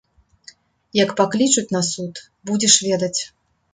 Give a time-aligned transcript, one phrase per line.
[1.03, 2.13] Як паклічуць на суд,
[2.51, 3.17] будзеш ведаць.